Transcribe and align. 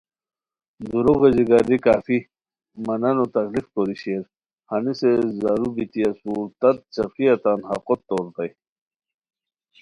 دُورو 0.89 1.13
غیژی 1.21 1.43
گاری 1.49 1.77
کافی 1.85 2.17
مہ 2.85 2.93
نانو 3.01 3.25
تکلیف 3.35 3.65
کوری 3.73 3.95
شیر 4.01 4.23
ہنیسے 4.69 5.11
زارو 5.41 5.67
بیتی 5.75 6.01
اسور 6.09 6.45
تت 6.59 6.77
څیقیہ 6.93 7.33
تان 7.43 7.59
حقوت 7.71 7.99
توریتائے 8.07 8.51